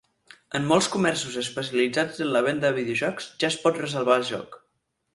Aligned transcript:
En 0.59 0.63
molts 0.71 0.87
comerços 0.95 1.35
especialitzats 1.41 2.23
en 2.25 2.33
la 2.39 2.43
venda 2.49 2.67
de 2.69 2.75
videojocs 2.81 3.31
ja 3.45 3.51
es 3.55 3.63
pot 3.67 3.81
reservar 3.87 4.21
el 4.23 4.31
joc. 4.35 4.63